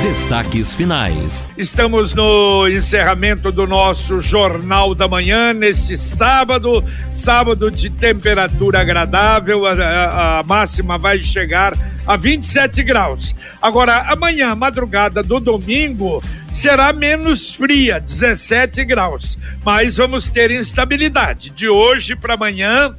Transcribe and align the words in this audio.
Destaques 0.00 0.74
finais. 0.74 1.46
Estamos 1.56 2.14
no 2.14 2.66
encerramento 2.68 3.52
do 3.52 3.66
nosso 3.66 4.20
Jornal 4.20 4.94
da 4.94 5.06
Manhã, 5.06 5.52
neste 5.52 5.98
sábado, 5.98 6.84
sábado 7.14 7.70
de 7.70 7.90
temperatura 7.90 8.80
agradável, 8.80 9.66
a, 9.66 10.38
a 10.38 10.42
máxima 10.42 10.96
vai 10.98 11.22
chegar 11.22 11.74
a 12.06 12.16
27 12.16 12.82
graus. 12.82 13.34
Agora, 13.60 14.10
amanhã, 14.10 14.54
madrugada 14.54 15.22
do 15.22 15.38
domingo, 15.38 16.22
será 16.52 16.92
menos 16.92 17.54
fria, 17.54 18.00
17 18.00 18.84
graus, 18.84 19.38
mas 19.64 19.96
vamos 19.96 20.28
ter 20.28 20.50
instabilidade. 20.50 21.50
De 21.50 21.68
hoje 21.68 22.16
para 22.16 22.34
amanhã, 22.34 22.94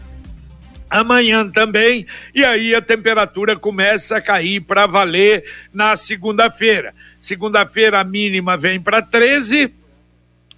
amanhã 0.94 1.50
também, 1.50 2.06
e 2.36 2.46
aí 2.46 2.76
a 2.76 2.82
temperatura 2.82 3.56
começa 3.56 4.18
a 4.18 4.22
cair 4.22 4.62
para 4.62 4.86
valer 4.86 5.44
na 5.74 5.96
segunda-feira. 5.96 6.94
Segunda-feira 7.20 8.00
a 8.00 8.04
mínima 8.04 8.56
vem 8.56 8.80
para 8.80 9.02
13, 9.02 9.74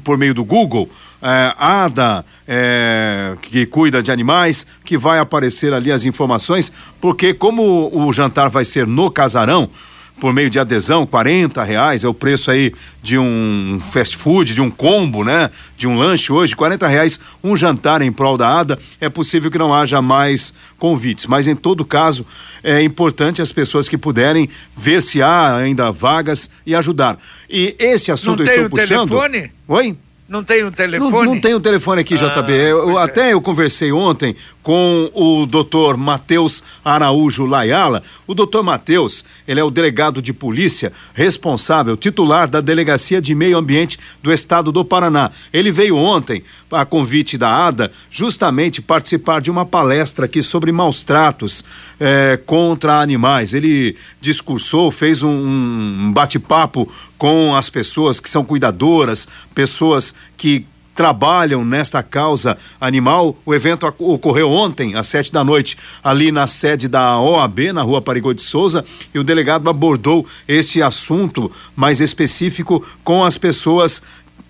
por 0.03 0.19
meio 0.19 0.35
do 0.35 0.45
Google. 0.45 0.89
É, 1.23 1.55
ADA, 1.57 2.25
é, 2.47 3.35
que 3.41 3.65
cuida 3.65 4.03
de 4.03 4.13
animais, 4.13 4.67
que 4.85 4.99
vai 4.99 5.19
aparecer 5.19 5.73
ali 5.73 5.91
as 5.91 6.05
informações, 6.05 6.71
porque 7.01 7.33
como 7.33 7.91
o 7.93 8.13
jantar 8.13 8.51
vai 8.51 8.65
ser 8.65 8.87
no 8.87 9.11
casarão, 9.11 9.71
por 10.21 10.33
meio 10.33 10.49
de 10.49 10.59
adesão, 10.59 11.07
40 11.07 11.63
reais 11.63 12.05
é 12.05 12.09
o 12.09 12.15
preço 12.15 12.51
aí 12.51 12.73
de 13.03 13.19
um 13.19 13.79
fast 13.81 14.17
food, 14.17 14.55
de 14.55 14.61
um 14.61 14.71
combo, 14.71 15.25
né? 15.25 15.51
De 15.77 15.87
um 15.87 15.99
lanche 15.99 16.33
hoje, 16.33 16.55
40 16.55 16.87
reais 16.87 17.21
um 17.43 17.57
jantar 17.57 18.01
em 18.01 18.13
prol 18.13 18.37
da 18.37 18.61
ADA. 18.61 18.79
É 19.01 19.09
possível 19.09 19.51
que 19.51 19.59
não 19.59 19.75
haja 19.75 20.01
mais 20.01 20.55
convites, 20.79 21.27
mas 21.27 21.47
em 21.47 21.57
todo 21.57 21.85
caso 21.85 22.25
é 22.63 22.83
importante 22.83 23.43
as 23.43 23.53
pessoas 23.53 23.89
que 23.89 23.99
puderem 23.99 24.49
ver 24.77 25.03
se 25.03 25.21
há 25.21 25.57
ainda 25.57 25.91
vagas 25.91 26.51
e 26.65 26.75
ajudar. 26.75 27.19
E 27.51 27.75
esse 27.79 28.13
assunto 28.13 28.45
não 28.45 28.53
eu 28.53 28.67
estou 28.67 28.67
um 28.67 28.71
puxando. 28.71 29.09
Telefone? 29.09 29.53
Oi? 29.69 29.97
Não 30.27 30.43
tem 30.43 30.65
um 30.65 30.71
telefone? 30.71 31.11
Não, 31.11 31.35
não 31.35 31.41
tem 31.41 31.55
um 31.55 31.61
telefone 31.61 32.01
aqui, 32.01 32.15
ah, 32.15 32.41
JB. 32.41 32.53
Eu, 32.53 32.99
é. 32.99 33.03
até 33.03 33.33
eu 33.35 33.43
conversei 33.43 33.93
ontem 33.93 34.35
com 34.63 35.11
o 35.13 35.45
doutor 35.45 35.99
Matheus 35.99 36.65
Araújo 36.83 37.45
Laiala. 37.45 38.03
O 38.27 38.33
doutor 38.33 38.63
Matheus, 38.63 39.23
ele 39.47 39.61
é 39.61 39.65
o 39.65 39.71
delegado 39.71 40.23
de 40.23 40.33
polícia 40.33 40.91
responsável, 41.13 41.95
titular 41.95 42.49
da 42.49 42.63
Delegacia 42.63 43.21
de 43.21 43.35
Meio 43.35 43.59
Ambiente 43.59 43.99
do 44.23 44.33
Estado 44.33 44.73
do 44.73 44.83
Paraná. 44.83 45.31
Ele 45.53 45.71
veio 45.71 45.95
ontem, 45.95 46.43
a 46.73 46.87
convite 46.87 47.37
da 47.37 47.67
ADA, 47.67 47.93
justamente 48.11 48.81
participar 48.81 49.43
de 49.43 49.51
uma 49.51 49.67
palestra 49.67 50.25
aqui 50.25 50.43
sobre 50.43 50.73
maus 50.73 51.05
tratos 51.05 51.63
eh, 52.01 52.41
contra 52.47 53.01
animais. 53.01 53.53
Ele 53.53 53.95
discursou, 54.23 54.91
fez 54.91 55.23
um, 55.23 55.29
um 55.29 56.13
bate-papo 56.15 56.91
com 57.19 57.55
as 57.55 57.71
pessoas 57.71 58.21
que 58.21 58.29
são 58.29 58.45
cuidadoras, 58.45 59.29
pessoas 59.55 60.15
que 60.37 60.67
trabalham 60.95 61.65
nesta 61.65 62.03
causa 62.03 62.57
animal. 62.81 63.37
O 63.45 63.55
evento 63.55 63.87
ocorreu 63.99 64.51
ontem, 64.51 64.95
às 64.95 65.09
sete 65.09 65.33
da 65.33 65.43
noite, 65.43 65.77
ali 66.03 66.31
na 66.31 66.47
sede 66.47 66.89
da 66.89 67.19
OAB, 67.21 67.73
na 67.73 67.83
rua 67.83 68.01
Parigô 68.01 68.33
de 68.33 68.43
Souza, 68.43 68.85
e 69.13 69.19
o 69.19 69.25
delegado 69.25 69.69
abordou 69.69 70.27
esse 70.47 70.83
assunto 70.83 71.51
mais 71.75 72.01
específico 72.01 72.85
com 73.03 73.25
as 73.25 73.37
pessoas 73.37 74.03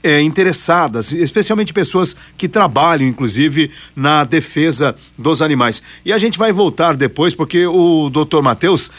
é, 0.03 0.21
interessadas, 0.21 1.13
especialmente 1.13 1.73
pessoas 1.73 2.15
que 2.37 2.47
trabalham, 2.47 3.09
inclusive, 3.09 3.71
na 3.97 4.23
defesa 4.23 4.95
dos 5.17 5.41
animais. 5.41 5.83
E 6.05 6.13
a 6.13 6.19
gente 6.19 6.39
vai 6.39 6.53
voltar 6.53 6.95
depois, 6.95 7.35
porque 7.35 7.67
o 7.67 8.11
doutor 8.11 8.43
Matheus 8.43 8.91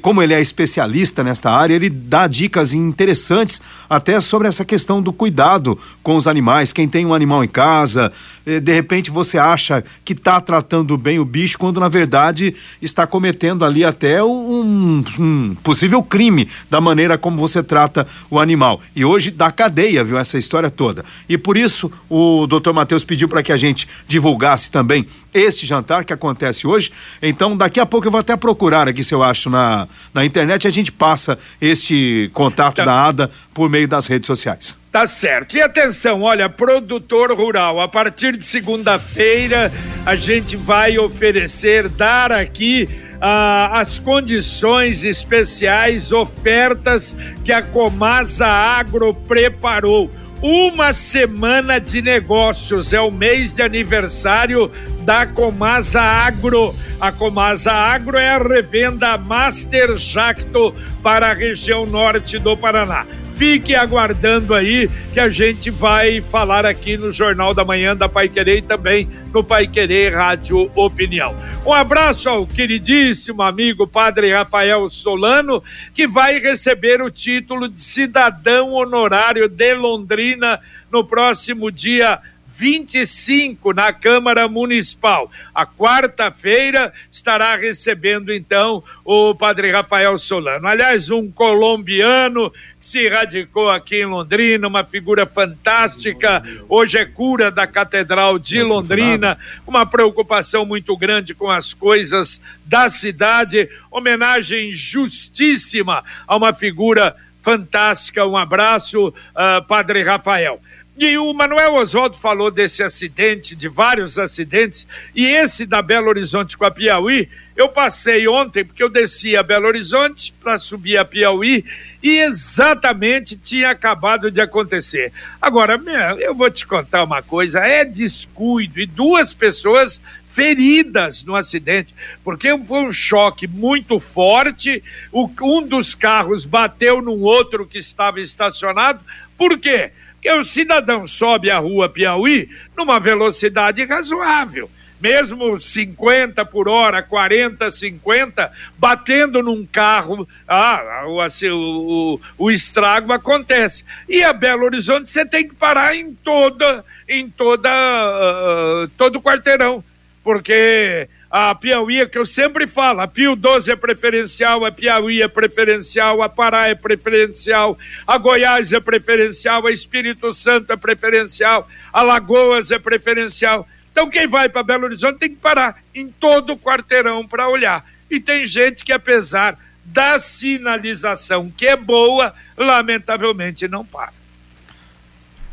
como 0.00 0.22
ele 0.22 0.34
é 0.34 0.40
especialista 0.40 1.24
nesta 1.24 1.50
área, 1.50 1.74
ele 1.74 1.90
dá 1.90 2.26
dicas 2.26 2.72
interessantes 2.72 3.60
até 3.88 4.20
sobre 4.20 4.48
essa 4.48 4.64
questão 4.64 5.02
do 5.02 5.12
cuidado 5.12 5.78
com 6.02 6.16
os 6.16 6.26
animais. 6.26 6.72
Quem 6.72 6.88
tem 6.88 7.04
um 7.04 7.12
animal 7.12 7.44
em 7.44 7.48
casa, 7.48 8.12
eh, 8.46 8.60
de 8.60 8.72
repente 8.72 9.10
você 9.10 9.38
acha 9.38 9.84
que 10.04 10.12
está 10.12 10.40
tratando 10.40 10.96
bem 10.96 11.18
o 11.18 11.24
bicho, 11.24 11.58
quando 11.58 11.80
na 11.80 11.88
verdade 11.88 12.54
está 12.80 13.06
cometendo 13.06 13.64
ali 13.64 13.84
até 13.84 14.22
um, 14.22 15.04
um, 15.18 15.56
possível 15.62 16.02
crime 16.02 16.48
da 16.70 16.80
maneira 16.80 17.18
como 17.18 17.36
você 17.36 17.62
trata 17.62 18.06
o 18.30 18.38
animal. 18.38 18.80
E 18.94 19.04
hoje 19.04 19.30
dá 19.30 19.50
cadeia, 19.50 20.04
viu, 20.04 20.18
essa 20.18 20.38
história 20.38 20.70
toda. 20.70 21.04
E 21.28 21.36
por 21.36 21.56
isso 21.56 21.90
o 22.08 22.46
doutor 22.46 22.72
Matheus 22.72 23.04
pediu 23.04 23.28
para 23.28 23.42
que 23.42 23.52
a 23.52 23.56
gente 23.56 23.88
divulgasse 24.08 24.70
também 24.70 25.06
este 25.32 25.66
jantar 25.66 26.04
que 26.04 26.12
acontece 26.12 26.66
hoje. 26.66 26.92
Então, 27.22 27.56
daqui 27.56 27.80
a 27.80 27.86
pouco 27.86 28.06
eu 28.06 28.10
vou 28.10 28.20
até 28.20 28.36
procurar 28.36 28.88
aqui 28.88 29.02
se 29.02 29.14
eu 29.14 29.22
acho 29.22 29.48
na, 29.48 29.88
na 30.12 30.24
internet. 30.24 30.66
A 30.66 30.70
gente 30.70 30.92
passa 30.92 31.38
este 31.60 32.30
contato 32.32 32.76
tá. 32.76 32.84
da 32.84 33.06
ADA 33.06 33.30
por 33.54 33.68
meio 33.68 33.88
das 33.88 34.06
redes 34.06 34.26
sociais. 34.26 34.78
Tá 34.90 35.06
certo. 35.06 35.56
E 35.56 35.62
atenção, 35.62 36.22
olha, 36.22 36.48
produtor 36.50 37.32
rural, 37.32 37.80
a 37.80 37.88
partir 37.88 38.36
de 38.36 38.44
segunda-feira 38.44 39.72
a 40.04 40.14
gente 40.14 40.54
vai 40.54 40.98
oferecer, 40.98 41.88
dar 41.88 42.30
aqui 42.30 42.88
ah, 43.18 43.78
as 43.78 43.98
condições 43.98 45.04
especiais, 45.04 46.12
ofertas 46.12 47.16
que 47.44 47.52
a 47.52 47.62
Comasa 47.62 48.46
Agro 48.46 49.14
preparou 49.14 50.10
uma 50.42 50.92
semana 50.92 51.78
de 51.78 52.02
negócios. 52.02 52.92
É 52.92 53.00
o 53.00 53.10
mês 53.10 53.54
de 53.54 53.62
aniversário 53.62 54.70
da 55.02 55.24
Comasa 55.24 56.02
Agro. 56.02 56.74
A 57.00 57.12
Comasa 57.12 57.70
Agro 57.72 58.18
é 58.18 58.30
a 58.30 58.38
revenda 58.38 59.16
Master 59.16 59.96
Jacto 59.96 60.74
para 61.02 61.30
a 61.30 61.34
região 61.34 61.86
norte 61.86 62.38
do 62.38 62.56
Paraná. 62.56 63.06
Fique 63.42 63.74
aguardando 63.74 64.54
aí 64.54 64.88
que 65.12 65.18
a 65.18 65.28
gente 65.28 65.68
vai 65.68 66.20
falar 66.20 66.64
aqui 66.64 66.96
no 66.96 67.10
Jornal 67.10 67.52
da 67.52 67.64
Manhã 67.64 67.96
da 67.96 68.08
Pai 68.08 68.28
Querer 68.28 68.58
e 68.58 68.62
também 68.62 69.10
no 69.32 69.42
Pai 69.42 69.66
Querer 69.66 70.14
Rádio 70.14 70.70
Opinião. 70.76 71.34
Um 71.66 71.72
abraço 71.72 72.28
ao 72.28 72.46
queridíssimo 72.46 73.42
amigo 73.42 73.84
Padre 73.84 74.32
Rafael 74.32 74.88
Solano, 74.88 75.60
que 75.92 76.06
vai 76.06 76.38
receber 76.38 77.02
o 77.02 77.10
título 77.10 77.68
de 77.68 77.82
cidadão 77.82 78.70
honorário 78.74 79.48
de 79.48 79.74
Londrina 79.74 80.60
no 80.88 81.04
próximo 81.04 81.68
dia 81.72 82.20
25 82.62 83.72
na 83.72 83.92
Câmara 83.92 84.46
Municipal. 84.46 85.28
A 85.52 85.66
quarta-feira 85.66 86.92
estará 87.10 87.56
recebendo 87.56 88.32
então 88.32 88.84
o 89.04 89.34
Padre 89.34 89.72
Rafael 89.72 90.16
Solano. 90.16 90.68
Aliás, 90.68 91.10
um 91.10 91.28
colombiano 91.28 92.52
que 92.78 92.86
se 92.86 93.08
radicou 93.08 93.68
aqui 93.68 94.02
em 94.02 94.06
Londrina, 94.06 94.68
uma 94.68 94.84
figura 94.84 95.26
fantástica. 95.26 96.40
Hoje 96.68 96.98
é 96.98 97.04
cura 97.04 97.50
da 97.50 97.66
Catedral 97.66 98.38
de 98.38 98.62
Londrina, 98.62 99.36
uma 99.66 99.84
preocupação 99.84 100.64
muito 100.64 100.96
grande 100.96 101.34
com 101.34 101.50
as 101.50 101.74
coisas 101.74 102.40
da 102.64 102.88
cidade. 102.88 103.68
Homenagem 103.90 104.70
justíssima 104.70 106.04
a 106.28 106.36
uma 106.36 106.52
figura 106.52 107.16
fantástica. 107.42 108.24
Um 108.24 108.36
abraço, 108.36 109.08
uh, 109.08 109.64
Padre 109.66 110.04
Rafael. 110.04 110.60
E 110.96 111.16
o 111.16 111.32
Manuel 111.32 111.74
Oswaldo 111.74 112.18
falou 112.18 112.50
desse 112.50 112.82
acidente, 112.82 113.56
de 113.56 113.66
vários 113.66 114.18
acidentes, 114.18 114.86
e 115.14 115.24
esse 115.24 115.64
da 115.64 115.80
Belo 115.80 116.08
Horizonte 116.08 116.56
com 116.56 116.66
a 116.66 116.70
Piauí, 116.70 117.30
eu 117.56 117.68
passei 117.68 118.28
ontem, 118.28 118.62
porque 118.62 118.82
eu 118.82 118.90
desci 118.90 119.34
a 119.34 119.42
Belo 119.42 119.66
Horizonte 119.66 120.34
para 120.42 120.58
subir 120.58 120.98
a 120.98 121.04
Piauí, 121.04 121.64
e 122.02 122.18
exatamente 122.18 123.36
tinha 123.36 123.70
acabado 123.70 124.30
de 124.30 124.40
acontecer. 124.40 125.12
Agora, 125.40 125.80
eu 126.18 126.34
vou 126.34 126.50
te 126.50 126.66
contar 126.66 127.04
uma 127.04 127.22
coisa: 127.22 127.60
é 127.60 127.86
descuido, 127.86 128.78
e 128.78 128.86
duas 128.86 129.32
pessoas 129.32 130.00
feridas 130.28 131.22
no 131.24 131.34
acidente, 131.34 131.94
porque 132.22 132.56
foi 132.58 132.82
um 132.82 132.92
choque 132.92 133.46
muito 133.46 133.98
forte. 133.98 134.82
um 135.12 135.66
dos 135.66 135.94
carros 135.94 136.44
bateu 136.44 137.00
num 137.00 137.22
outro 137.22 137.66
que 137.66 137.78
estava 137.78 138.20
estacionado. 138.20 139.00
Por 139.38 139.58
quê? 139.58 139.92
Que 140.22 140.32
o 140.32 140.44
cidadão 140.44 141.04
sobe 141.04 141.50
a 141.50 141.58
rua 141.58 141.88
Piauí 141.88 142.48
numa 142.76 143.00
velocidade 143.00 143.84
razoável, 143.84 144.70
mesmo 145.00 145.60
50 145.60 146.44
por 146.44 146.68
hora, 146.68 147.02
40, 147.02 147.68
50, 147.72 148.52
batendo 148.78 149.42
num 149.42 149.66
carro, 149.66 150.28
ah, 150.46 151.02
o, 151.06 151.18
o, 151.18 152.14
o, 152.14 152.20
o 152.38 152.50
estrago 152.52 153.12
acontece. 153.12 153.84
E 154.08 154.22
a 154.22 154.32
Belo 154.32 154.64
Horizonte 154.64 155.10
você 155.10 155.26
tem 155.26 155.48
que 155.48 155.56
parar 155.56 155.96
em 155.96 156.14
toda, 156.14 156.84
em 157.08 157.28
toda, 157.28 157.68
uh, 157.68 158.88
todo 158.96 159.20
quarteirão, 159.20 159.82
porque 160.22 161.08
a 161.32 161.54
Piauí, 161.54 161.98
é 161.98 162.06
que 162.06 162.18
eu 162.18 162.26
sempre 162.26 162.68
falo, 162.68 163.00
a 163.00 163.08
Pio 163.08 163.34
12 163.34 163.72
é 163.72 163.74
preferencial, 163.74 164.66
a 164.66 164.70
Piauí 164.70 165.22
é 165.22 165.28
preferencial, 165.28 166.20
a 166.20 166.28
Pará 166.28 166.68
é 166.68 166.74
preferencial, 166.74 167.78
a 168.06 168.18
Goiás 168.18 168.70
é 168.74 168.78
preferencial, 168.78 169.66
a 169.66 169.72
Espírito 169.72 170.34
Santo 170.34 170.70
é 170.70 170.76
preferencial, 170.76 171.66
a 171.90 172.02
Lagoas 172.02 172.70
é 172.70 172.78
preferencial. 172.78 173.66
Então 173.90 174.10
quem 174.10 174.26
vai 174.26 174.50
para 174.50 174.62
Belo 174.62 174.84
Horizonte 174.84 175.20
tem 175.20 175.30
que 175.30 175.36
parar 175.36 175.82
em 175.94 176.08
todo 176.08 176.52
o 176.52 176.58
quarteirão 176.58 177.26
para 177.26 177.48
olhar. 177.48 177.82
E 178.10 178.20
tem 178.20 178.44
gente 178.44 178.84
que 178.84 178.92
apesar 178.92 179.58
da 179.86 180.18
sinalização 180.18 181.50
que 181.50 181.66
é 181.66 181.76
boa, 181.76 182.34
lamentavelmente 182.58 183.66
não 183.66 183.86
para. 183.86 184.21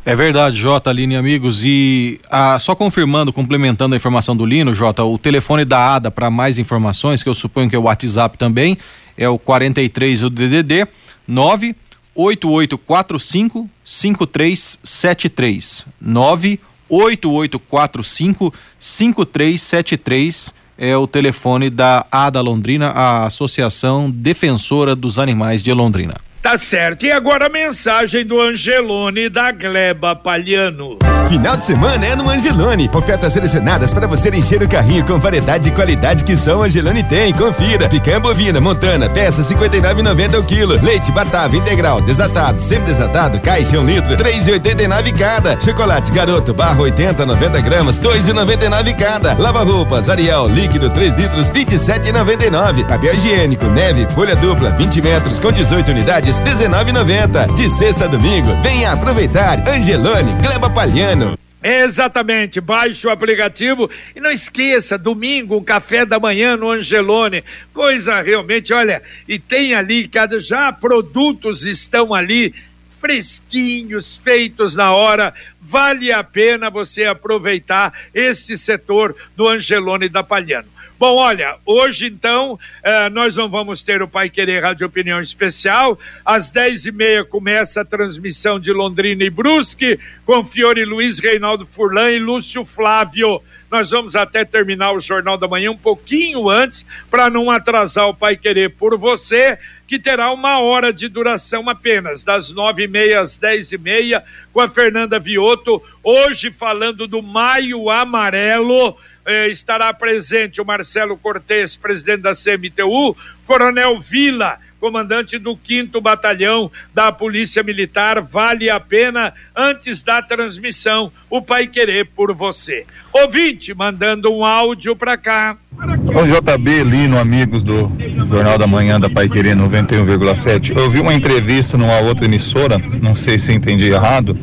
É 0.09 0.15
verdade, 0.15 0.59
Jota, 0.59 0.89
Aline 0.89 1.15
amigos. 1.15 1.63
E 1.63 2.19
ah, 2.31 2.57
só 2.57 2.73
confirmando, 2.73 3.31
complementando 3.31 3.93
a 3.93 3.95
informação 3.95 4.35
do 4.35 4.43
Lino, 4.43 4.73
Jota, 4.73 5.03
o 5.03 5.19
telefone 5.19 5.63
da 5.63 5.93
ADA 5.93 6.09
para 6.09 6.31
mais 6.31 6.57
informações, 6.57 7.21
que 7.21 7.29
eu 7.29 7.35
suponho 7.35 7.69
que 7.69 7.75
é 7.75 7.79
o 7.79 7.83
WhatsApp 7.83 8.35
também, 8.35 8.75
é 9.15 9.29
o 9.29 9.37
43 9.37 10.23
o 10.23 10.31
DDD 10.31 10.87
98845 11.27 13.69
5373. 13.85 15.85
98845 16.01 18.51
5373 18.79 20.55
é 20.79 20.97
o 20.97 21.05
telefone 21.05 21.69
da 21.69 22.03
ADA 22.11 22.41
Londrina, 22.41 22.87
a 22.87 23.27
Associação 23.27 24.09
Defensora 24.09 24.95
dos 24.95 25.19
Animais 25.19 25.61
de 25.61 25.71
Londrina. 25.71 26.15
Tá 26.41 26.57
certo. 26.57 27.05
E 27.05 27.11
agora 27.11 27.47
a 27.47 27.49
mensagem 27.49 28.25
do 28.25 28.39
Angelone 28.41 29.29
da 29.29 29.51
Gleba 29.51 30.15
Palhano. 30.15 30.97
Final 31.27 31.57
de 31.57 31.65
semana 31.65 32.05
é 32.05 32.15
no 32.15 32.27
Angelone. 32.29 32.89
Ofertas 32.91 33.33
selecionadas 33.33 33.93
para 33.93 34.07
você 34.07 34.29
encher 34.29 34.63
o 34.63 34.67
carrinho 34.67 35.05
com 35.05 35.19
variedade 35.19 35.69
e 35.69 35.71
qualidade 35.71 36.23
que 36.23 36.35
só 36.35 36.57
o 36.57 36.63
Angelone 36.63 37.03
tem. 37.03 37.33
Confira. 37.33 37.87
Picanha 37.87 38.19
bovina, 38.19 38.59
montana, 38.59 39.09
peça 39.09 39.43
59,90 39.43 40.39
o 40.39 40.43
quilo. 40.43 40.81
Leite 40.81 41.11
batava 41.11 41.55
integral, 41.55 42.01
desatado, 42.01 42.59
semi-desatado, 42.59 43.39
caixa 43.41 43.77
1 43.77 43.81
um 43.81 43.85
litro, 43.85 44.15
3,89 44.15 45.17
cada. 45.17 45.59
Chocolate 45.61 46.11
garoto, 46.11 46.53
barra 46.53 46.81
80, 46.81 47.25
90 47.25 47.61
gramas, 47.61 47.99
2,99 47.99 48.97
cada. 48.97 49.37
Lava 49.37 49.63
roupas, 49.63 50.09
Ariel, 50.09 50.47
líquido 50.47 50.89
3 50.89 51.13
litros, 51.15 51.49
27,99. 51.49 52.87
Papel 52.87 53.13
higiênico, 53.13 53.65
neve, 53.65 54.07
folha 54.15 54.35
dupla, 54.35 54.71
20 54.71 55.01
metros 55.01 55.39
com 55.39 55.51
18 55.51 55.91
unidades 55.91 56.28
unidades 56.29 56.39
19,90. 56.39 57.55
De 57.55 57.69
sexta 57.69 58.05
a 58.05 58.07
domingo, 58.07 58.55
venha 58.61 58.91
aproveitar. 58.91 59.67
Angelone, 59.67 60.33
Gleba 60.41 60.69
Palhano. 60.69 61.37
Exatamente, 61.61 62.61
baixe 62.61 63.05
o 63.05 63.09
aplicativo 63.09 63.89
e 64.15 64.19
não 64.19 64.31
esqueça, 64.31 64.97
domingo, 64.97 65.61
café 65.61 66.05
da 66.05 66.17
manhã 66.17 66.55
no 66.55 66.71
Angelone, 66.71 67.43
coisa 67.73 68.21
realmente, 68.21 68.71
olha, 68.71 69.01
e 69.27 69.37
tem 69.37 69.73
ali, 69.73 70.07
cada 70.07 70.39
já 70.39 70.71
produtos 70.71 71.65
estão 71.65 72.13
ali 72.13 72.55
fresquinhos, 73.01 74.15
feitos 74.23 74.73
na 74.73 74.93
hora, 74.93 75.33
vale 75.59 76.13
a 76.13 76.23
pena 76.23 76.69
você 76.69 77.03
aproveitar 77.03 77.91
esse 78.13 78.57
setor 78.57 79.13
do 79.35 79.45
Angelone 79.45 80.07
da 80.07 80.23
Palhano. 80.23 80.78
Bom, 80.99 81.15
olha, 81.15 81.55
hoje 81.65 82.07
então 82.07 82.59
eh, 82.83 83.09
nós 83.09 83.33
não 83.33 83.47
vamos 83.47 83.81
ter 83.81 84.01
o 84.01 84.07
Pai 84.07 84.29
Querer 84.29 84.61
Rádio 84.61 84.85
Opinião 84.85 85.21
Especial. 85.21 85.97
Às 86.25 86.51
dez 86.51 86.85
e 86.85 86.91
meia 86.91 87.23
começa 87.23 87.79
a 87.79 87.85
transmissão 87.85 88.59
de 88.59 88.73
Londrina 88.73 89.23
e 89.23 89.29
Brusque 89.29 89.97
com 90.25 90.43
Fiore 90.43 90.83
Luiz, 90.83 91.17
Reinaldo 91.17 91.65
Furlan 91.65 92.11
e 92.11 92.19
Lúcio 92.19 92.65
Flávio. 92.65 93.41
Nós 93.71 93.91
vamos 93.91 94.13
até 94.13 94.43
terminar 94.43 94.91
o 94.91 94.99
Jornal 94.99 95.37
da 95.37 95.47
Manhã 95.47 95.71
um 95.71 95.77
pouquinho 95.77 96.49
antes 96.49 96.85
para 97.09 97.29
não 97.29 97.49
atrasar 97.49 98.09
o 98.09 98.13
Pai 98.13 98.35
Querer 98.35 98.71
por 98.71 98.97
você 98.97 99.57
que 99.87 99.97
terá 99.97 100.31
uma 100.31 100.59
hora 100.59 100.93
de 100.93 101.07
duração 101.07 101.67
apenas, 101.67 102.23
das 102.23 102.51
nove 102.51 102.83
e 102.83 102.87
meia 102.87 103.21
às 103.21 103.37
dez 103.37 103.71
e 103.71 103.77
meia, 103.77 104.23
com 104.53 104.61
a 104.61 104.69
Fernanda 104.69 105.17
Vioto, 105.17 105.81
hoje 106.03 106.51
falando 106.51 107.07
do 107.07 107.23
Maio 107.23 107.89
Amarelo, 107.89 108.95
eh, 109.29 109.47
estará 109.49 109.93
presente 109.93 110.59
o 110.59 110.65
Marcelo 110.65 111.15
Cortes, 111.15 111.77
presidente 111.77 112.21
da 112.21 112.31
CMTU, 112.33 113.15
Coronel 113.45 113.99
Vila, 113.99 114.57
comandante 114.79 115.37
do 115.37 115.57
5 115.63 116.01
Batalhão 116.01 116.71
da 116.95 117.11
Polícia 117.11 117.61
Militar. 117.61 118.21
Vale 118.21 118.71
a 118.71 118.79
pena, 118.79 119.31
antes 119.55 120.01
da 120.01 120.19
transmissão, 120.21 121.11
o 121.29 121.43
Pai 121.43 121.67
Querer 121.67 122.07
por 122.07 122.33
você. 122.33 122.87
Ouvinte, 123.13 123.73
mandando 123.73 124.33
um 124.33 124.43
áudio 124.43 124.95
para 124.95 125.15
cá. 125.15 125.55
O 125.71 126.25
JB 126.25 126.83
Lino, 126.83 127.19
amigos 127.19 127.61
do 127.61 127.91
Jornal 128.29 128.57
da 128.57 128.67
Manhã 128.67 128.99
da 128.99 129.09
Pai 129.09 129.29
Querer 129.29 129.55
91,7. 129.55 130.75
Eu 130.75 130.89
vi 130.89 130.99
uma 130.99 131.13
entrevista 131.13 131.77
numa 131.77 131.99
outra 131.99 132.25
emissora, 132.25 132.77
não 132.77 133.15
sei 133.15 133.37
se 133.37 133.53
entendi 133.53 133.91
errado, 133.91 134.37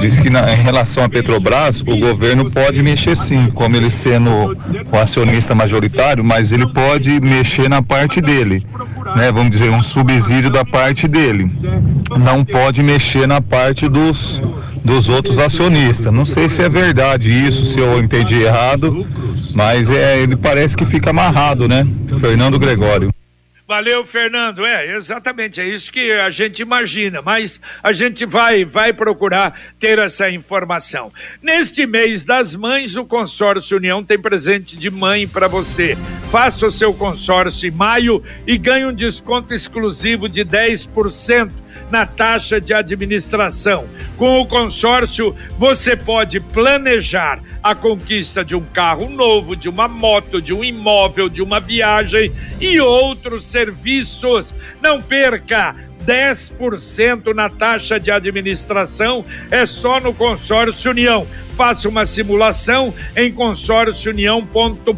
diz 0.00 0.18
que 0.18 0.30
na, 0.30 0.52
em 0.52 0.62
relação 0.62 1.04
à 1.04 1.08
Petrobras, 1.08 1.80
o 1.80 1.96
governo 1.96 2.50
pode 2.50 2.82
mexer 2.82 3.16
sim, 3.16 3.50
como 3.54 3.76
ele 3.76 3.90
sendo 3.90 4.30
o 4.92 4.96
acionista 4.96 5.54
majoritário, 5.54 6.24
mas 6.24 6.52
ele 6.52 6.66
pode 6.66 7.20
mexer 7.20 7.68
na 7.68 7.82
parte 7.82 8.20
dele, 8.20 8.64
né? 9.16 9.32
Vamos 9.32 9.50
dizer, 9.50 9.70
um 9.70 9.82
subsídio 9.82 10.50
da 10.50 10.64
parte 10.64 11.08
dele. 11.08 11.50
Não 12.18 12.44
pode 12.44 12.82
mexer 12.82 13.26
na 13.26 13.40
parte 13.40 13.88
dos 13.88 14.40
dos 14.84 15.08
outros 15.08 15.38
acionistas. 15.38 16.12
Não 16.12 16.24
sei 16.24 16.48
se 16.48 16.62
é 16.62 16.68
verdade 16.68 17.30
isso, 17.30 17.64
se 17.64 17.78
eu 17.78 17.98
entendi 17.98 18.42
errado, 18.42 19.06
mas 19.54 19.90
é, 19.90 20.20
ele 20.20 20.36
parece 20.36 20.76
que 20.76 20.86
fica 20.86 21.10
amarrado, 21.10 21.68
né? 21.68 21.86
Fernando 22.20 22.58
Gregório. 22.58 23.10
Valeu, 23.68 24.02
Fernando. 24.02 24.64
É, 24.64 24.96
exatamente, 24.96 25.60
é 25.60 25.66
isso 25.66 25.92
que 25.92 26.10
a 26.10 26.30
gente 26.30 26.62
imagina, 26.62 27.20
mas 27.20 27.60
a 27.82 27.92
gente 27.92 28.24
vai 28.24 28.64
vai 28.64 28.94
procurar 28.94 29.60
ter 29.78 29.98
essa 29.98 30.30
informação. 30.30 31.12
Neste 31.42 31.86
mês 31.86 32.24
das 32.24 32.56
mães, 32.56 32.96
o 32.96 33.04
consórcio 33.04 33.76
União 33.76 34.02
tem 34.02 34.18
presente 34.18 34.74
de 34.74 34.90
mãe 34.90 35.28
para 35.28 35.48
você. 35.48 35.98
Faça 36.32 36.66
o 36.66 36.72
seu 36.72 36.94
consórcio 36.94 37.68
em 37.68 37.70
maio 37.70 38.24
e 38.46 38.56
ganhe 38.56 38.86
um 38.86 38.94
desconto 38.94 39.52
exclusivo 39.52 40.30
de 40.30 40.46
10% 40.46 41.50
na 41.90 42.06
taxa 42.06 42.60
de 42.60 42.74
administração. 42.74 43.86
Com 44.16 44.40
o 44.40 44.46
consórcio, 44.46 45.34
você 45.58 45.96
pode 45.96 46.40
planejar 46.40 47.40
a 47.62 47.74
conquista 47.74 48.44
de 48.44 48.54
um 48.54 48.62
carro 48.62 49.08
novo, 49.08 49.54
de 49.56 49.68
uma 49.68 49.88
moto, 49.88 50.40
de 50.40 50.54
um 50.54 50.64
imóvel, 50.64 51.28
de 51.28 51.42
uma 51.42 51.60
viagem 51.60 52.32
e 52.60 52.80
outros 52.80 53.46
serviços. 53.46 54.54
Não 54.80 55.00
perca! 55.00 55.87
10% 56.08 57.34
na 57.34 57.50
taxa 57.50 58.00
de 58.00 58.10
administração 58.10 59.22
é 59.50 59.66
só 59.66 60.00
no 60.00 60.14
Consórcio 60.14 60.90
União. 60.90 61.26
Faça 61.54 61.86
uma 61.86 62.06
simulação 62.06 62.94
em 63.14 63.30
consórciounião.com.br 63.30 64.94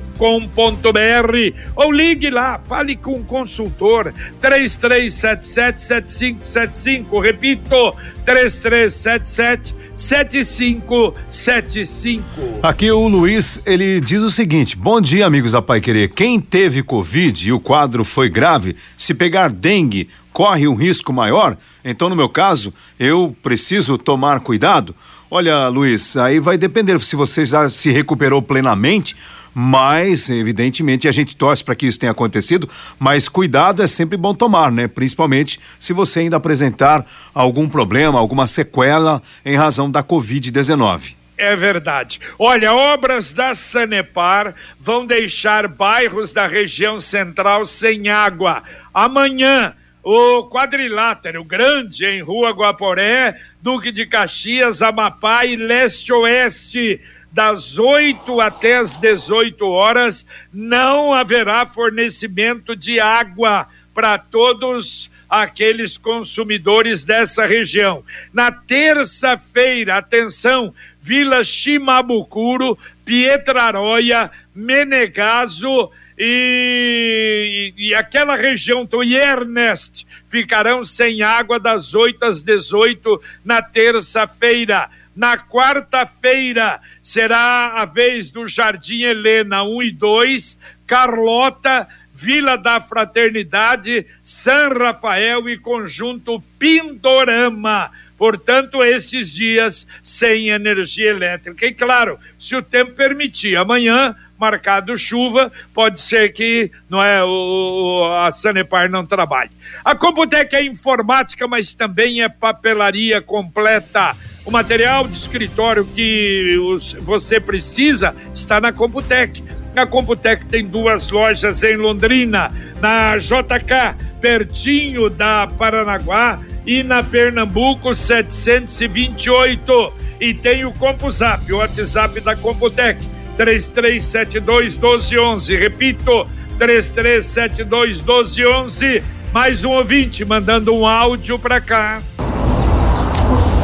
ou 1.75 1.91
ligue 1.91 2.31
lá, 2.31 2.61
fale 2.61 2.95
com 2.95 3.15
o 3.15 3.25
consultor 3.25 4.15
33777575, 4.41 7.21
repito, 7.21 7.93
3377 8.25 9.81
7575. 10.01 12.33
Aqui 12.63 12.91
o 12.91 13.07
Luiz, 13.07 13.61
ele 13.67 14.01
diz 14.01 14.23
o 14.23 14.31
seguinte: 14.31 14.75
Bom 14.75 14.99
dia, 14.99 15.27
amigos 15.27 15.53
da 15.53 15.61
Pai 15.61 15.79
Querer. 15.81 16.09
Quem 16.09 16.41
teve 16.41 16.83
Covid 16.83 17.49
e 17.49 17.53
o 17.53 17.61
quadro 17.61 18.03
foi 18.03 18.31
grave, 18.31 18.75
se 18.97 19.13
pegar 19.13 19.53
dengue, 19.53 20.09
corre 20.33 20.67
um 20.67 20.75
risco 20.75 21.13
maior? 21.13 21.55
Então, 21.85 22.09
no 22.09 22.17
meu 22.17 22.31
caso, 22.31 22.73
eu 22.99 23.37
preciso 23.43 23.99
tomar 23.99 24.41
cuidado? 24.41 24.97
Olha, 25.31 25.69
Luiz, 25.69 26.17
aí 26.17 26.41
vai 26.41 26.57
depender 26.57 26.99
se 27.01 27.15
você 27.15 27.45
já 27.45 27.69
se 27.69 27.91
recuperou 27.91 28.41
plenamente 28.41 29.15
mas 29.55 30.31
evidentemente 30.31 31.09
a 31.09 31.13
gente 31.13 31.37
torce 31.37 31.63
para 31.65 31.75
que 31.75 31.87
isso 31.87 31.99
tenha 31.99 32.13
acontecido, 32.13 32.69
mas 32.99 33.29
cuidado 33.29 33.83
é 33.83 33.87
sempre 33.87 34.17
bom 34.17 34.35
tomar, 34.35 34.71
né? 34.71 34.89
Principalmente 34.89 35.61
se 35.79 35.93
você 35.93 36.21
ainda 36.21 36.37
apresentar 36.37 37.05
algum 37.35 37.69
problema, 37.69 38.19
alguma 38.19 38.47
sequela 38.47 39.23
em 39.45 39.57
razão 39.57 39.91
da 39.91 40.03
Covid-19. 40.03 41.15
É 41.37 41.57
verdade. 41.57 42.21
Olha, 42.39 42.75
obras 42.75 43.33
da 43.33 43.55
Sanepar 43.55 44.55
vão 44.79 45.07
deixar 45.07 45.67
bairros 45.67 46.35
da 46.35 46.47
região 46.47 47.01
central 47.01 47.65
sem 47.65 48.11
água. 48.11 48.63
Amanhã, 48.93 49.73
o 50.03 50.45
quadrilátero 50.51 51.43
grande 51.43 52.05
em 52.05 52.21
Rua 52.21 52.51
Guaporé, 52.51 53.41
Duque 53.63 53.91
de 53.91 54.05
Caxias, 54.05 54.83
Amapá 54.83 55.47
e 55.47 55.57
Leste-Oeste 55.57 57.01
das 57.33 57.79
8 57.79 58.41
até 58.41 58.77
as 58.77 58.97
18 58.97 59.65
horas, 59.67 60.27
não 60.53 61.15
haverá 61.15 61.65
fornecimento 61.65 62.75
de 62.75 62.99
água 62.99 63.69
para 63.95 64.19
todos 64.19 65.11
aqueles 65.29 65.97
consumidores 65.97 67.05
dessa 67.05 67.47
região. 67.47 68.03
Na 68.33 68.51
terça-feira, 68.51 69.97
atenção, 69.97 70.75
Vila 71.01 71.45
Chimabucuro, 71.45 72.77
Pietraroia, 73.05 74.31
Menegaso 74.55 75.91
e, 76.19 77.73
e, 77.77 77.89
e, 77.89 77.95
aquela 77.95 78.37
região 78.37 78.85
do 78.85 79.03
Ernest 79.03 80.07
ficarão 80.29 80.85
sem 80.85 81.23
água 81.23 81.59
das 81.59 81.95
8 81.95 82.23
às 82.25 82.43
18 82.43 83.23
na 83.45 83.63
terça-feira. 83.63 84.91
Na 85.21 85.37
quarta-feira, 85.37 86.81
será 87.03 87.75
a 87.77 87.85
vez 87.85 88.31
do 88.31 88.49
Jardim 88.49 89.03
Helena 89.03 89.63
1 89.63 89.83
e 89.83 89.91
2, 89.91 90.59
Carlota, 90.87 91.87
Vila 92.15 92.57
da 92.57 92.81
Fraternidade, 92.81 94.07
São 94.23 94.73
Rafael 94.73 95.47
e 95.47 95.59
Conjunto 95.59 96.43
Pindorama. 96.59 97.91
Portanto, 98.17 98.83
esses 98.83 99.31
dias 99.31 99.87
sem 100.03 100.49
energia 100.49 101.11
elétrica. 101.11 101.67
E 101.67 101.75
claro, 101.75 102.19
se 102.39 102.57
o 102.57 102.63
tempo 102.63 102.93
permitir, 102.93 103.59
amanhã 103.59 104.17
marcado 104.41 104.99
chuva, 104.99 105.53
pode 105.75 106.01
ser 106.01 106.33
que 106.33 106.71
não 106.89 107.03
é 107.03 107.23
o, 107.23 108.11
a 108.25 108.33
Sanepar 108.33 108.91
não 108.91 109.05
trabalhe. 109.05 109.51
A 109.85 109.95
Computec 109.95 110.57
é 110.57 110.65
informática, 110.65 111.47
mas 111.47 111.75
também 111.75 112.23
é 112.23 112.29
papelaria 112.29 113.21
completa 113.21 114.17
o 114.45 114.51
material 114.51 115.07
de 115.07 115.19
escritório 115.19 115.85
que 115.85 116.57
você 117.01 117.39
precisa 117.39 118.17
está 118.35 118.61
na 118.61 118.73
Computec. 118.73 119.45
A 119.77 119.87
Computec 119.87 120.47
tem 120.47 120.67
duas 120.67 121.11
lojas 121.11 121.63
em 121.63 121.77
Londrina, 121.77 122.51
na 122.81 123.17
JK, 123.19 123.95
pertinho 124.21 125.09
da 125.09 125.47
Paranaguá, 125.47 126.41
e 126.67 126.83
na 126.83 127.03
Pernambuco 127.03 127.95
728. 127.95 129.93
E 130.21 130.35
tem 130.35 130.65
o 130.65 130.73
CompuZap, 130.73 131.51
o 131.53 131.59
WhatsApp 131.59 132.21
da 132.21 132.37
Computec, 132.37 133.01
3372 133.37 134.75
1211. 134.75 135.57
Repito, 135.57 136.27
3372 136.59 137.97
1211. 137.99 139.03
Mais 139.33 139.65
um 139.65 139.71
ouvinte 139.71 140.25
mandando 140.25 140.75
um 140.75 140.87
áudio 140.87 141.39
para 141.39 141.61
cá. 141.61 142.03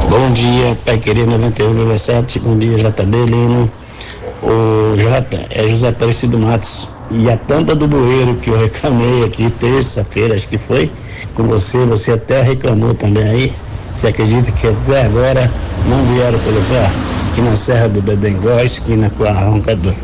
Bom 0.08 0.32
dia, 0.32 0.76
Pai 0.84 0.98
Querer 0.98 1.26
91,7. 1.26 2.40
Bom 2.40 2.58
dia, 2.58 2.76
JB 2.78 3.26
Lino. 3.26 3.70
O 4.42 4.96
J 4.96 5.46
é 5.50 5.66
José 5.66 5.88
Aparecido 5.88 6.38
Matos. 6.38 6.88
E 7.10 7.30
a 7.30 7.36
tampa 7.36 7.74
do 7.74 7.86
bueiro 7.86 8.36
que 8.36 8.50
eu 8.50 8.58
reclamei 8.58 9.24
aqui 9.24 9.50
terça-feira, 9.50 10.34
acho 10.34 10.48
que 10.48 10.58
foi, 10.58 10.90
com 11.34 11.44
você, 11.44 11.84
você 11.84 12.12
até 12.12 12.42
reclamou 12.42 12.94
também 12.94 13.22
aí. 13.22 13.52
Você 13.96 14.08
acredita 14.08 14.52
que 14.52 14.66
até 14.66 15.06
agora 15.06 15.50
não 15.88 16.04
vieram 16.12 16.38
colocar 16.40 16.92
aqui 17.32 17.40
na 17.40 17.56
Serra 17.56 17.88
do 17.88 18.02
Bedengó, 18.02 18.60
esquina 18.60 19.08
com 19.08 19.24
a 19.24 19.32
Roncador. 19.32 19.94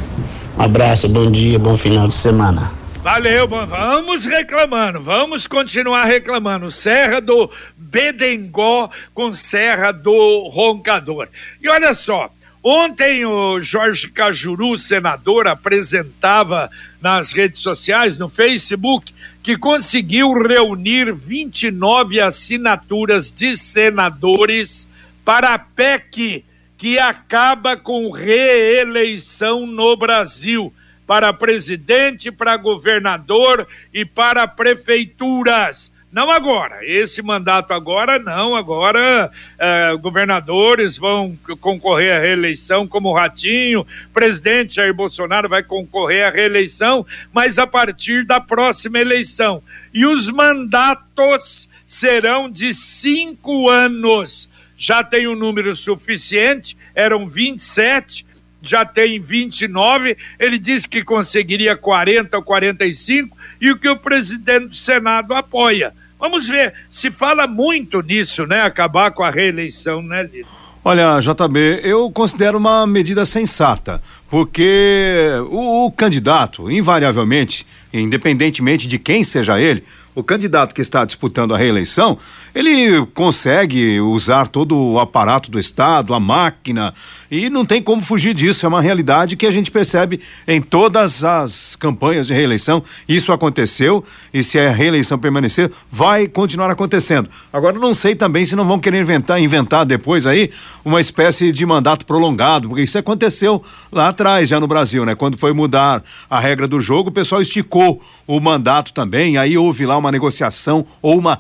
Um 0.57 0.63
abraço, 0.63 1.11
bom 1.11 1.31
dia, 1.31 1.59
bom 1.59 1.77
final 1.77 2.09
de 2.09 2.15
semana. 2.15 2.73
Valeu, 3.03 3.47
vamos 3.47 4.25
reclamando, 4.25 5.03
vamos 5.03 5.47
continuar 5.47 6.07
reclamando. 6.07 6.73
Serra 6.73 7.21
do 7.21 7.51
Bedengó 7.77 8.89
com 9.13 9.35
Serra 9.35 9.93
do 9.93 10.49
Roncador. 10.49 11.29
E 11.61 11.69
olha 11.69 11.93
só, 11.93 12.31
ontem 12.63 13.27
o 13.27 13.61
Jorge 13.61 14.09
Cajuru, 14.09 14.79
senador, 14.79 15.47
apresentava 15.47 16.71
nas 16.99 17.31
redes 17.33 17.61
sociais, 17.61 18.17
no 18.17 18.31
Facebook, 18.31 19.13
que 19.43 19.57
conseguiu 19.57 20.33
reunir 20.33 21.13
29 21.13 22.21
assinaturas 22.21 23.33
de 23.33 23.57
senadores 23.57 24.89
para 25.25 25.55
a 25.55 25.59
PEC, 25.59 26.45
que 26.79 26.99
acaba 26.99 27.77
com 27.77 28.11
reeleição 28.11 29.67
no 29.67 29.97
Brasil 29.97 30.73
para 31.07 31.33
presidente, 31.33 32.31
para 32.31 32.57
governador 32.57 33.67
e 33.93 34.05
para 34.05 34.47
prefeituras. 34.47 35.92
Não 36.13 36.31
agora, 36.31 36.81
esse 36.83 37.23
mandato 37.23 37.73
agora 37.73 38.19
não, 38.19 38.55
agora 38.55 39.33
eh, 39.59 39.97
governadores 39.99 40.99
vão 40.99 41.35
concorrer 41.59 42.15
à 42.15 42.21
reeleição 42.21 42.87
como 42.87 43.15
Ratinho, 43.15 43.87
presidente 44.13 44.75
Jair 44.75 44.93
Bolsonaro 44.93 45.49
vai 45.49 45.63
concorrer 45.63 46.27
à 46.27 46.31
reeleição, 46.31 47.07
mas 47.33 47.59
a 47.59 47.67
partir 47.67 48.27
da 48.27 48.39
próxima 48.39 48.99
eleição. 48.99 49.63
E 49.95 50.05
os 50.05 50.29
mandatos 50.29 51.67
serão 51.87 52.51
de 52.51 52.75
cinco 52.75 53.71
anos. 53.71 54.51
Já 54.77 55.03
tem 55.03 55.27
um 55.27 55.35
número 55.35 55.75
suficiente, 55.75 56.77
eram 56.95 57.27
27, 57.27 58.27
já 58.61 58.85
tem 58.85 59.19
29, 59.19 60.19
ele 60.39 60.59
disse 60.59 60.87
que 60.87 61.03
conseguiria 61.03 61.75
40 61.75 62.37
ou 62.37 62.43
45 62.43 63.35
e 63.59 63.71
o 63.71 63.79
que 63.79 63.89
o 63.89 63.97
presidente 63.97 64.67
do 64.67 64.77
Senado 64.77 65.33
apoia. 65.33 65.95
Vamos 66.23 66.47
ver, 66.47 66.73
se 66.89 67.11
fala 67.11 67.49
muito 67.49 68.01
nisso, 68.01 68.47
né? 68.47 68.61
Acabar 68.61 69.11
com 69.11 69.25
a 69.25 69.31
reeleição, 69.31 70.01
né, 70.01 70.23
Lito? 70.23 70.49
Olha, 70.85 71.19
JB, 71.19 71.81
eu 71.83 72.09
considero 72.13 72.59
uma 72.59 72.87
medida 72.87 73.27
sensata, 73.27 74.01
porque 74.31 75.31
o, 75.51 75.87
o 75.87 75.91
candidato, 75.91 76.71
invariavelmente, 76.71 77.67
independentemente 77.93 78.87
de 78.87 79.01
quem 79.01 79.25
seja 79.25 79.61
ele, 79.61 79.83
o 80.15 80.23
candidato 80.23 80.77
que 80.77 80.81
está 80.81 81.05
disputando 81.05 81.57
a 81.57 81.59
reeleição, 81.59 82.17
ele 82.55 83.05
consegue 83.15 84.01
usar 84.01 84.47
todo 84.47 84.77
o 84.77 85.01
aparato 85.01 85.51
do 85.51 85.59
Estado, 85.59 86.13
a 86.13 86.21
máquina, 86.21 86.93
e 87.31 87.49
não 87.49 87.65
tem 87.65 87.83
como 87.83 88.03
fugir 88.03 88.35
disso. 88.35 88.67
É 88.67 88.69
uma 88.69 88.83
realidade 88.83 89.37
que 89.37 89.47
a 89.47 89.51
gente 89.51 89.71
percebe 89.71 90.21
em 90.47 90.61
todas 90.61 91.25
as 91.25 91.75
campanhas 91.77 92.27
de 92.27 92.35
reeleição. 92.35 92.83
Isso 93.09 93.33
aconteceu 93.33 94.05
e 94.35 94.43
se 94.43 94.59
a 94.59 94.71
reeleição 94.71 95.19
permanecer, 95.19 95.71
vai 95.91 96.29
continuar 96.29 96.71
acontecendo. 96.71 97.31
Agora, 97.53 97.79
não 97.79 97.95
sei 97.95 98.15
também 98.15 98.45
se 98.45 98.55
não 98.55 98.67
vão 98.67 98.79
querer 98.79 99.01
inventar, 99.01 99.41
inventar 99.41 99.87
depois 99.87 100.27
aí 100.27 100.51
uma 100.85 101.01
espécie 101.01 101.53
de 101.53 101.65
mandato 101.65 102.05
prolongado, 102.05 102.69
porque 102.69 102.83
isso 102.83 102.99
aconteceu 102.99 103.63
lá 103.91 104.09
atrás, 104.09 104.49
já 104.49 104.61
no 104.61 104.67
Brasil, 104.67 105.05
né? 105.07 105.15
Quando 105.15 105.39
foi 105.39 105.53
mudar 105.53 106.03
a 106.29 106.39
regra 106.39 106.69
do 106.69 106.81
jogo, 106.81 107.09
o 107.09 107.13
pessoal 107.13 107.41
esticou 107.41 108.03
o 108.27 108.41
mandato 108.41 108.93
também, 108.93 109.37
aí 109.37 109.57
houve 109.57 109.87
lá 109.87 109.97
uma 109.97 110.13
negociação 110.13 110.85
ou 111.01 111.19
uma 111.19 111.39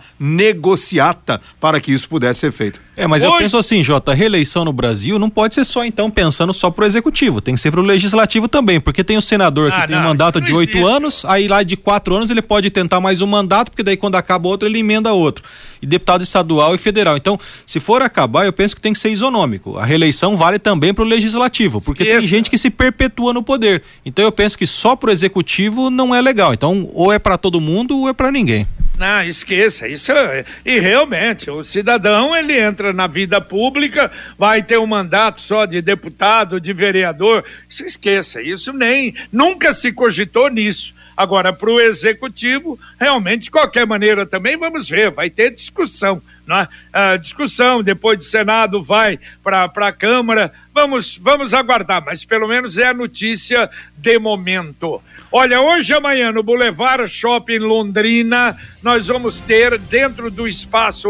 negociata 1.02 1.40
para 1.60 1.80
que 1.80 1.92
isso 1.92 2.08
pudesse 2.08 2.40
ser 2.40 2.52
feito. 2.52 2.80
É, 2.94 3.06
mas 3.06 3.22
Oi. 3.22 3.28
eu 3.28 3.38
penso 3.38 3.56
assim, 3.56 3.82
Jota, 3.82 4.12
reeleição 4.12 4.66
no 4.66 4.72
Brasil 4.72 5.18
não 5.18 5.30
pode 5.30 5.54
ser 5.54 5.64
só 5.64 5.82
então 5.82 6.10
pensando 6.10 6.52
só 6.52 6.70
pro 6.70 6.84
executivo, 6.84 7.40
tem 7.40 7.54
que 7.54 7.60
ser 7.60 7.70
pro 7.70 7.80
legislativo 7.80 8.48
também, 8.48 8.78
porque 8.78 9.02
tem 9.02 9.16
o 9.16 9.22
senador 9.22 9.72
ah, 9.72 9.80
que 9.80 9.86
tem 9.88 9.96
não, 9.96 10.04
mandato 10.04 10.42
de 10.42 10.52
oito 10.52 10.86
anos, 10.86 11.24
aí 11.24 11.48
lá 11.48 11.62
de 11.62 11.74
quatro 11.74 12.14
anos 12.14 12.28
ele 12.28 12.42
pode 12.42 12.68
tentar 12.70 13.00
mais 13.00 13.22
um 13.22 13.26
mandato, 13.26 13.70
porque 13.70 13.82
daí 13.82 13.96
quando 13.96 14.16
acaba 14.16 14.46
outro 14.46 14.68
ele 14.68 14.78
emenda 14.78 15.12
outro. 15.12 15.42
E 15.80 15.86
deputado 15.86 16.22
estadual 16.22 16.76
e 16.76 16.78
federal. 16.78 17.16
Então, 17.16 17.36
se 17.66 17.80
for 17.80 18.02
acabar, 18.02 18.46
eu 18.46 18.52
penso 18.52 18.76
que 18.76 18.80
tem 18.80 18.92
que 18.92 19.00
ser 19.00 19.10
isonômico. 19.10 19.76
A 19.76 19.84
reeleição 19.84 20.36
vale 20.36 20.56
também 20.56 20.94
pro 20.94 21.02
legislativo, 21.02 21.80
porque 21.80 22.04
Esqueça. 22.04 22.20
tem 22.20 22.28
gente 22.28 22.50
que 22.50 22.56
se 22.56 22.70
perpetua 22.70 23.32
no 23.32 23.42
poder. 23.42 23.82
Então 24.06 24.24
eu 24.24 24.30
penso 24.30 24.56
que 24.56 24.66
só 24.66 24.94
pro 24.94 25.10
executivo 25.10 25.90
não 25.90 26.14
é 26.14 26.20
legal. 26.20 26.54
Então, 26.54 26.88
ou 26.92 27.12
é 27.12 27.18
para 27.18 27.36
todo 27.36 27.60
mundo 27.60 27.98
ou 27.98 28.08
é 28.08 28.12
para 28.12 28.30
ninguém. 28.30 28.66
Não, 28.98 29.22
esqueça, 29.24 29.88
isso 29.88 30.12
é, 30.12 30.44
e 30.64 30.78
realmente, 30.78 31.50
o 31.50 31.64
cidadão 31.64 32.36
ele 32.36 32.58
entra 32.58 32.91
na 32.92 33.06
vida 33.06 33.40
pública, 33.40 34.10
vai 34.38 34.62
ter 34.62 34.78
um 34.78 34.86
mandato 34.86 35.40
só 35.40 35.64
de 35.64 35.80
deputado, 35.80 36.60
de 36.60 36.72
vereador, 36.72 37.44
se 37.68 37.84
esqueça, 37.84 38.42
isso 38.42 38.72
nem, 38.72 39.14
nunca 39.32 39.72
se 39.72 39.92
cogitou 39.92 40.48
nisso. 40.48 40.94
Agora, 41.16 41.52
para 41.52 41.70
o 41.70 41.80
executivo, 41.80 42.78
realmente, 42.98 43.44
de 43.44 43.50
qualquer 43.50 43.86
maneira 43.86 44.24
também, 44.24 44.56
vamos 44.56 44.88
ver, 44.88 45.10
vai 45.10 45.28
ter 45.28 45.50
discussão. 45.50 46.22
Né? 46.46 46.66
A 46.92 47.16
discussão, 47.16 47.82
depois 47.82 48.18
do 48.18 48.24
Senado, 48.24 48.82
vai 48.82 49.18
para 49.42 49.64
a 49.64 49.92
Câmara. 49.92 50.52
Vamos, 50.74 51.16
vamos 51.18 51.52
aguardar, 51.54 52.02
mas 52.04 52.24
pelo 52.24 52.48
menos 52.48 52.78
é 52.78 52.88
a 52.88 52.94
notícia 52.94 53.70
de 53.96 54.18
momento. 54.18 55.02
Olha, 55.30 55.60
hoje 55.60 55.94
amanhã 55.94 56.32
no 56.32 56.42
Boulevard 56.42 57.08
Shopping 57.08 57.58
Londrina, 57.58 58.56
nós 58.82 59.06
vamos 59.06 59.40
ter, 59.40 59.78
dentro 59.78 60.30
do 60.30 60.48
espaço 60.48 61.08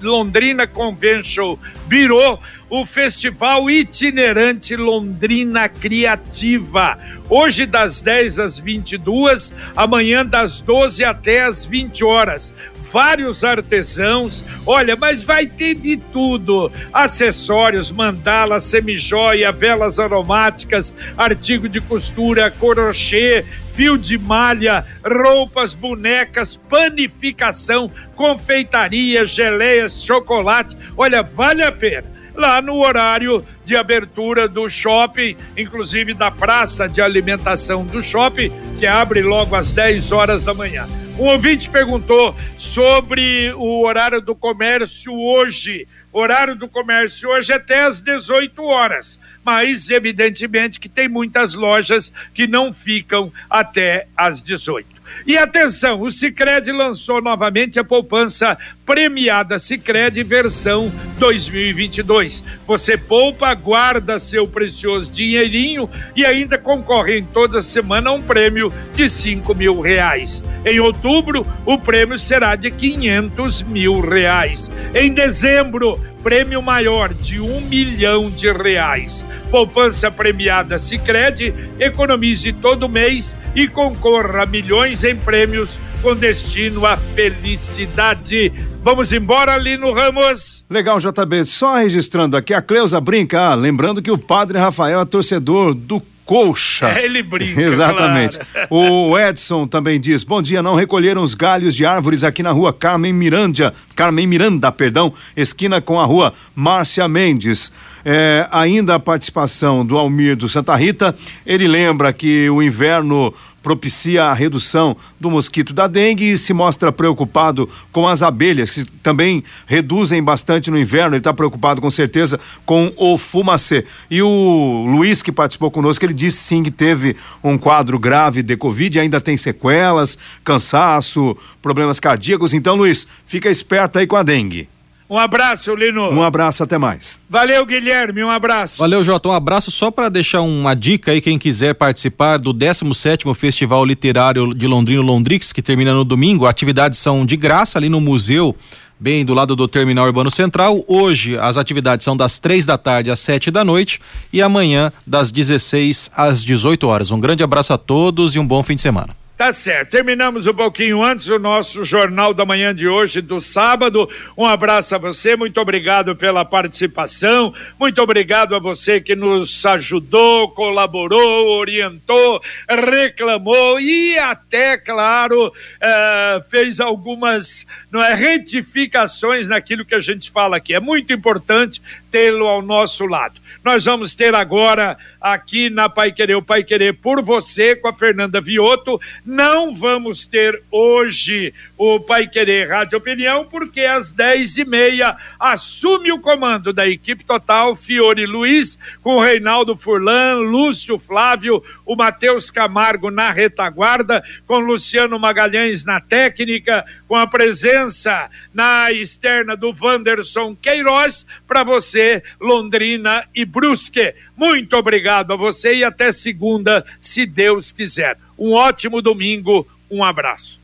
Londrina 0.00 0.66
Convention 0.66 1.56
Bureau, 1.86 2.40
o 2.70 2.86
Festival 2.86 3.68
Itinerante 3.68 4.76
Londrina 4.76 5.68
Criativa. 5.68 6.96
Hoje 7.28 7.66
das 7.66 8.00
10 8.00 8.38
às 8.38 8.58
22, 8.60 9.52
amanhã 9.74 10.24
das 10.24 10.60
12 10.60 11.04
até 11.04 11.42
às 11.42 11.64
20 11.64 12.04
horas 12.04 12.54
vários 12.92 13.44
artesãos. 13.44 14.44
Olha, 14.66 14.96
mas 14.96 15.22
vai 15.22 15.46
ter 15.46 15.74
de 15.76 15.96
tudo: 15.96 16.72
acessórios, 16.92 17.90
mandala, 17.90 18.58
semijoia, 18.58 19.52
velas 19.52 20.00
aromáticas, 20.00 20.92
artigo 21.16 21.68
de 21.68 21.80
costura, 21.80 22.50
crochê, 22.50 23.44
fio 23.72 23.96
de 23.96 24.18
malha, 24.18 24.84
roupas, 25.04 25.72
bonecas, 25.72 26.56
panificação, 26.56 27.88
confeitaria, 28.16 29.24
geleias, 29.24 30.02
chocolate. 30.02 30.76
Olha, 30.96 31.22
vale 31.22 31.64
a 31.64 31.70
pena 31.70 32.19
lá 32.40 32.62
no 32.62 32.76
horário 32.76 33.44
de 33.64 33.76
abertura 33.76 34.48
do 34.48 34.68
shopping, 34.68 35.36
inclusive 35.56 36.14
da 36.14 36.30
praça 36.30 36.88
de 36.88 37.02
alimentação 37.02 37.84
do 37.84 38.02
shopping, 38.02 38.50
que 38.78 38.86
abre 38.86 39.20
logo 39.20 39.54
às 39.54 39.70
10 39.70 40.10
horas 40.10 40.42
da 40.42 40.54
manhã. 40.54 40.88
Um 41.18 41.26
ouvinte 41.26 41.68
perguntou 41.68 42.34
sobre 42.56 43.52
o 43.52 43.84
horário 43.84 44.22
do 44.22 44.34
comércio 44.34 45.12
hoje. 45.12 45.86
Horário 46.10 46.56
do 46.56 46.66
comércio 46.66 47.28
hoje 47.28 47.52
é 47.52 47.56
até 47.56 47.82
às 47.82 48.00
18 48.00 48.64
horas, 48.64 49.20
mas 49.44 49.90
evidentemente 49.90 50.80
que 50.80 50.88
tem 50.88 51.08
muitas 51.08 51.52
lojas 51.52 52.10
que 52.32 52.46
não 52.46 52.72
ficam 52.72 53.30
até 53.50 54.06
às 54.16 54.40
18. 54.40 55.00
E 55.26 55.36
atenção, 55.36 56.00
o 56.00 56.10
Sicredi 56.10 56.72
lançou 56.72 57.20
novamente 57.20 57.78
a 57.78 57.84
poupança 57.84 58.56
premiada 58.90 59.56
Sicredi 59.56 60.24
versão 60.24 60.90
2022. 61.16 62.42
Você 62.66 62.96
poupa, 62.96 63.54
guarda 63.54 64.18
seu 64.18 64.48
precioso 64.48 65.08
dinheirinho 65.12 65.88
e 66.16 66.26
ainda 66.26 66.58
concorre 66.58 67.18
em 67.18 67.24
toda 67.24 67.62
semana 67.62 68.10
a 68.10 68.12
um 68.12 68.20
prêmio 68.20 68.72
de 68.92 69.08
cinco 69.08 69.54
mil 69.54 69.80
reais. 69.80 70.42
Em 70.66 70.80
outubro, 70.80 71.46
o 71.64 71.78
prêmio 71.78 72.18
será 72.18 72.56
de 72.56 72.68
quinhentos 72.72 73.62
mil 73.62 74.00
reais. 74.00 74.68
Em 74.92 75.14
dezembro, 75.14 75.96
prêmio 76.20 76.60
maior 76.60 77.14
de 77.14 77.40
um 77.40 77.60
milhão 77.60 78.28
de 78.28 78.50
reais. 78.50 79.24
Poupança 79.52 80.10
premiada 80.10 80.80
Sicredi, 80.80 81.54
economize 81.78 82.52
todo 82.54 82.88
mês 82.88 83.36
e 83.54 83.68
concorra 83.68 84.42
a 84.42 84.46
milhões 84.46 85.04
em 85.04 85.14
prêmios 85.14 85.78
com 86.02 86.16
destino 86.16 86.86
à 86.86 86.96
felicidade. 86.96 88.52
Vamos 88.82 89.12
embora, 89.12 89.58
Lino 89.58 89.92
Ramos. 89.92 90.64
Legal, 90.68 90.98
JB. 90.98 91.44
Só 91.44 91.76
registrando 91.76 92.34
aqui, 92.34 92.54
a 92.54 92.62
Cleusa 92.62 92.98
brinca, 92.98 93.38
ah, 93.38 93.54
lembrando 93.54 94.00
que 94.00 94.10
o 94.10 94.16
padre 94.16 94.58
Rafael 94.58 95.02
é 95.02 95.04
torcedor 95.04 95.74
do 95.74 96.02
Colcha. 96.24 96.88
É, 96.88 97.04
ele 97.04 97.22
brinca. 97.22 97.60
Exatamente. 97.60 98.38
Claro. 98.38 98.68
O 98.70 99.18
Edson 99.18 99.66
também 99.66 100.00
diz: 100.00 100.22
Bom 100.22 100.40
dia, 100.40 100.62
não 100.62 100.76
recolheram 100.76 101.22
os 101.22 101.34
galhos 101.34 101.74
de 101.74 101.84
árvores 101.84 102.24
aqui 102.24 102.42
na 102.42 102.52
rua 102.52 102.72
Carmen 102.72 103.12
Miranda, 103.12 103.74
Carmen 103.94 104.26
Miranda, 104.26 104.72
perdão, 104.72 105.12
esquina 105.36 105.80
com 105.80 106.00
a 106.00 106.04
rua 106.04 106.32
Márcia 106.54 107.06
Mendes. 107.06 107.72
É, 108.02 108.48
ainda 108.50 108.94
a 108.94 109.00
participação 109.00 109.84
do 109.84 109.98
Almir 109.98 110.36
do 110.36 110.48
Santa 110.48 110.74
Rita, 110.74 111.14
ele 111.44 111.68
lembra 111.68 112.12
que 112.14 112.48
o 112.48 112.62
inverno 112.62 113.34
propicia 113.62 114.24
a 114.24 114.34
redução 114.34 114.96
do 115.18 115.30
mosquito 115.30 115.72
da 115.72 115.86
dengue 115.86 116.32
e 116.32 116.36
se 116.36 116.52
mostra 116.52 116.90
preocupado 116.90 117.68
com 117.92 118.08
as 118.08 118.22
abelhas, 118.22 118.70
que 118.70 118.84
também 119.02 119.44
reduzem 119.66 120.22
bastante 120.22 120.70
no 120.70 120.78
inverno. 120.78 121.14
Ele 121.14 121.20
está 121.20 121.32
preocupado 121.32 121.80
com 121.80 121.90
certeza 121.90 122.40
com 122.64 122.92
o 122.96 123.18
fumacê. 123.18 123.84
E 124.10 124.22
o 124.22 124.86
Luiz, 124.88 125.22
que 125.22 125.32
participou 125.32 125.70
conosco, 125.70 126.04
ele 126.04 126.14
disse 126.14 126.38
sim 126.38 126.62
que 126.62 126.70
teve 126.70 127.16
um 127.42 127.58
quadro 127.58 127.98
grave 127.98 128.42
de 128.42 128.56
Covid, 128.56 128.98
ainda 128.98 129.20
tem 129.20 129.36
sequelas, 129.36 130.18
cansaço, 130.42 131.36
problemas 131.60 132.00
cardíacos. 132.00 132.54
Então, 132.54 132.76
Luiz, 132.76 133.06
fica 133.26 133.50
esperto 133.50 133.98
aí 133.98 134.06
com 134.06 134.16
a 134.16 134.22
dengue. 134.22 134.68
Um 135.10 135.18
abraço, 135.18 135.74
Lino. 135.74 136.08
Um 136.08 136.22
abraço, 136.22 136.62
até 136.62 136.78
mais. 136.78 137.20
Valeu, 137.28 137.66
Guilherme, 137.66 138.22
um 138.22 138.30
abraço. 138.30 138.78
Valeu, 138.78 139.04
Jota, 139.04 139.28
um 139.28 139.32
abraço 139.32 139.68
só 139.68 139.90
para 139.90 140.08
deixar 140.08 140.40
uma 140.40 140.72
dica 140.72 141.10
aí, 141.10 141.20
quem 141.20 141.36
quiser 141.36 141.74
participar 141.74 142.36
do 142.36 142.52
17 142.52 143.24
Festival 143.34 143.84
Literário 143.84 144.54
de 144.54 144.68
Londrino 144.68 145.02
Londrix, 145.02 145.52
que 145.52 145.60
termina 145.60 145.92
no 145.92 146.04
domingo, 146.04 146.46
atividades 146.46 147.00
são 147.00 147.26
de 147.26 147.36
graça 147.36 147.76
ali 147.76 147.88
no 147.88 148.00
museu 148.00 148.54
bem 149.00 149.24
do 149.24 149.34
lado 149.34 149.56
do 149.56 149.66
Terminal 149.66 150.06
Urbano 150.06 150.30
Central. 150.30 150.84
Hoje 150.86 151.36
as 151.38 151.56
atividades 151.56 152.04
são 152.04 152.16
das 152.16 152.38
três 152.38 152.64
da 152.64 152.78
tarde 152.78 153.10
às 153.10 153.18
sete 153.18 153.50
da 153.50 153.64
noite 153.64 153.98
e 154.32 154.40
amanhã 154.40 154.92
das 155.04 155.32
16 155.32 156.10
às 156.14 156.44
18 156.44 156.86
horas. 156.86 157.10
Um 157.10 157.18
grande 157.18 157.42
abraço 157.42 157.72
a 157.72 157.78
todos 157.78 158.36
e 158.36 158.38
um 158.38 158.46
bom 158.46 158.62
fim 158.62 158.76
de 158.76 158.82
semana. 158.82 159.19
Tá 159.40 159.54
certo. 159.54 159.92
Terminamos 159.92 160.46
um 160.46 160.52
pouquinho 160.52 161.02
antes 161.02 161.26
o 161.28 161.38
nosso 161.38 161.82
Jornal 161.82 162.34
da 162.34 162.44
Manhã 162.44 162.74
de 162.74 162.86
hoje, 162.86 163.22
do 163.22 163.40
sábado. 163.40 164.06
Um 164.36 164.44
abraço 164.44 164.94
a 164.94 164.98
você, 164.98 165.34
muito 165.34 165.58
obrigado 165.58 166.14
pela 166.14 166.44
participação, 166.44 167.54
muito 167.78 168.02
obrigado 168.02 168.54
a 168.54 168.58
você 168.58 169.00
que 169.00 169.16
nos 169.16 169.64
ajudou, 169.64 170.50
colaborou, 170.50 171.56
orientou, 171.56 172.42
reclamou 172.68 173.80
e 173.80 174.18
até, 174.18 174.76
claro, 174.76 175.50
eh, 175.80 176.44
fez 176.50 176.78
algumas 176.78 177.66
não 177.90 178.02
é, 178.02 178.12
retificações 178.12 179.48
naquilo 179.48 179.86
que 179.86 179.94
a 179.94 180.02
gente 180.02 180.30
fala 180.30 180.58
aqui. 180.58 180.74
É 180.74 180.80
muito 180.80 181.14
importante 181.14 181.80
tê-lo 182.10 182.46
ao 182.46 182.60
nosso 182.60 183.06
lado. 183.06 183.40
Nós 183.64 183.84
vamos 183.84 184.14
ter 184.14 184.34
agora 184.34 184.96
aqui 185.20 185.68
na 185.68 185.88
Pai 185.88 186.12
Querer, 186.12 186.36
o 186.36 186.42
Pai 186.42 186.64
Querer 186.64 186.94
por 186.94 187.22
você, 187.22 187.76
com 187.76 187.88
a 187.88 187.92
Fernanda 187.92 188.40
Vioto. 188.40 189.00
Não 189.24 189.74
vamos 189.74 190.26
ter 190.26 190.62
hoje 190.70 191.52
o 191.76 191.98
Pai 191.98 192.26
Querer 192.26 192.68
Rádio 192.68 192.98
Opinião, 192.98 193.44
porque 193.44 193.80
às 193.80 194.12
dez 194.12 194.56
e 194.56 194.64
meia 194.64 195.16
assume 195.38 196.12
o 196.12 196.20
comando 196.20 196.72
da 196.72 196.86
equipe 196.86 197.24
total 197.24 197.74
Fiore 197.74 198.26
Luiz, 198.26 198.78
com 199.02 199.16
o 199.16 199.22
Reinaldo 199.22 199.76
Furlan, 199.76 200.40
Lúcio 200.40 200.98
Flávio, 200.98 201.62
o 201.86 201.96
Matheus 201.96 202.50
Camargo 202.50 203.10
na 203.10 203.30
retaguarda, 203.30 204.22
com 204.46 204.58
Luciano 204.58 205.18
Magalhães 205.18 205.84
na 205.84 206.00
técnica, 206.00 206.84
com 207.08 207.16
a 207.16 207.26
presença 207.26 208.30
na 208.54 208.92
externa 208.92 209.56
do 209.56 209.74
Wanderson 209.80 210.54
Queiroz, 210.54 211.26
para 211.46 211.64
você, 211.64 212.22
Londrina 212.40 213.24
e 213.34 213.44
Brusque. 213.44 214.14
Muito 214.40 214.74
obrigado 214.76 215.34
a 215.34 215.36
você 215.36 215.76
e 215.76 215.84
até 215.84 216.10
segunda, 216.10 216.86
se 216.98 217.26
Deus 217.26 217.70
quiser. 217.70 218.16
Um 218.38 218.54
ótimo 218.54 219.02
domingo, 219.02 219.68
um 219.90 220.02
abraço 220.02 220.60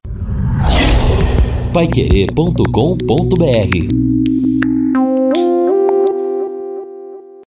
paiquerê.com.br 1.77 4.26